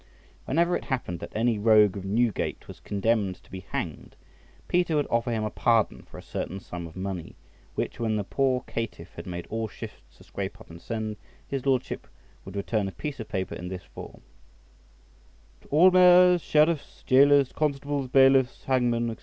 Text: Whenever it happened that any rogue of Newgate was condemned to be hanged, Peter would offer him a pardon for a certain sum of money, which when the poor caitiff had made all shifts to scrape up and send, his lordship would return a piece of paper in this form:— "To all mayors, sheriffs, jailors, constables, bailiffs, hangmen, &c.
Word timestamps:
Whenever 0.45 0.75
it 0.75 0.85
happened 0.85 1.19
that 1.19 1.31
any 1.35 1.59
rogue 1.59 1.95
of 1.95 2.05
Newgate 2.05 2.67
was 2.67 2.79
condemned 2.79 3.35
to 3.43 3.51
be 3.51 3.59
hanged, 3.59 4.15
Peter 4.67 4.95
would 4.95 5.05
offer 5.11 5.29
him 5.29 5.43
a 5.43 5.51
pardon 5.51 6.01
for 6.01 6.17
a 6.17 6.23
certain 6.23 6.59
sum 6.59 6.87
of 6.87 6.95
money, 6.95 7.35
which 7.75 7.99
when 7.99 8.15
the 8.15 8.23
poor 8.23 8.61
caitiff 8.61 9.13
had 9.13 9.27
made 9.27 9.45
all 9.51 9.67
shifts 9.67 10.17
to 10.17 10.23
scrape 10.23 10.59
up 10.59 10.71
and 10.71 10.81
send, 10.81 11.17
his 11.47 11.67
lordship 11.67 12.07
would 12.45 12.55
return 12.55 12.87
a 12.87 12.91
piece 12.91 13.19
of 13.19 13.29
paper 13.29 13.53
in 13.53 13.67
this 13.67 13.83
form:— 13.83 14.21
"To 15.61 15.67
all 15.67 15.91
mayors, 15.91 16.41
sheriffs, 16.41 17.03
jailors, 17.05 17.53
constables, 17.53 18.07
bailiffs, 18.07 18.65
hangmen, 18.65 19.13
&c. 19.15 19.19